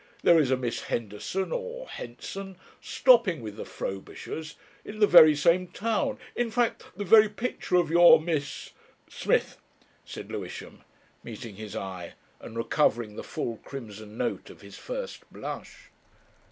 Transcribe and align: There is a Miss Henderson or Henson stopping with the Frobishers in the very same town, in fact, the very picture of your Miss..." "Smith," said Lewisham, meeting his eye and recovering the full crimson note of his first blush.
There 0.23 0.39
is 0.39 0.49
a 0.49 0.57
Miss 0.57 0.81
Henderson 0.85 1.51
or 1.51 1.87
Henson 1.87 2.57
stopping 2.81 3.39
with 3.39 3.55
the 3.55 3.65
Frobishers 3.65 4.55
in 4.83 4.97
the 4.97 5.05
very 5.05 5.35
same 5.35 5.67
town, 5.67 6.17
in 6.35 6.49
fact, 6.49 6.85
the 6.97 7.05
very 7.05 7.29
picture 7.29 7.75
of 7.75 7.91
your 7.91 8.19
Miss..." 8.19 8.71
"Smith," 9.07 9.57
said 10.03 10.31
Lewisham, 10.31 10.81
meeting 11.23 11.57
his 11.57 11.75
eye 11.75 12.13
and 12.39 12.57
recovering 12.57 13.15
the 13.15 13.23
full 13.23 13.57
crimson 13.57 14.17
note 14.17 14.49
of 14.49 14.61
his 14.61 14.75
first 14.75 15.31
blush. 15.31 15.91